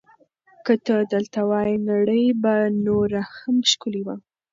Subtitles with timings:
[0.65, 2.55] که ته دلته وای، نړۍ به
[2.85, 4.15] نوره هم ښکلې وه.